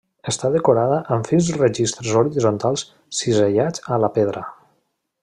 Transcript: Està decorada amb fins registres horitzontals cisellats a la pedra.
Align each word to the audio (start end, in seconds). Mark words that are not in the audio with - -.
Està 0.29 0.49
decorada 0.53 0.95
amb 1.15 1.29
fins 1.33 1.51
registres 1.59 2.15
horitzontals 2.21 2.87
cisellats 3.21 3.85
a 3.97 4.05
la 4.07 4.15
pedra. 4.21 4.47